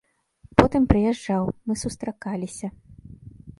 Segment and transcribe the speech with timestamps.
[0.61, 2.67] Потым прыязджаў, мы сустракаліся.